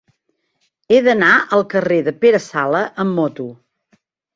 [0.95, 1.29] He d'anar
[1.59, 3.51] al carrer de Pere Sala amb moto.